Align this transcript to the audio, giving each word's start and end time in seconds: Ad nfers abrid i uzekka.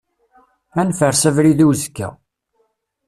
Ad 0.79 0.85
nfers 0.89 1.21
abrid 1.29 1.59
i 1.63 1.65
uzekka. 1.69 2.09